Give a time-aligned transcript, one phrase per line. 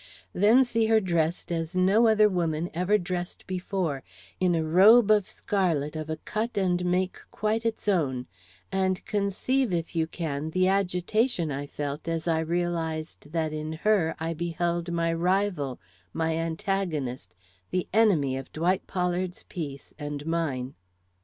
[0.33, 4.01] Then see her dressed as no other woman ever dressed before,
[4.39, 8.25] in a robe of scarlet of a cut and make quite its own,
[8.71, 14.15] and conceive, if you can, the agitation I felt as I realized that in her
[14.19, 15.79] I beheld my rival,
[16.13, 17.35] my antagonist,
[17.69, 20.73] the enemy of Dwight Pollard's peace and mine.